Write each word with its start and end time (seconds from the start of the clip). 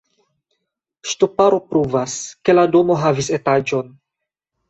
Ŝtuparo 1.09 1.59
pruvas, 1.73 2.15
ke 2.49 2.55
la 2.57 2.65
domo 2.77 2.97
havis 3.03 3.31
etaĝon. 3.39 3.93